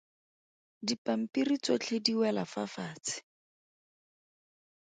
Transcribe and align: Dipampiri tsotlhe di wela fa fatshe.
Dipampiri 0.87 1.55
tsotlhe 1.63 1.97
di 2.05 2.13
wela 2.19 2.43
fa 2.51 2.63
fatshe. 2.73 3.17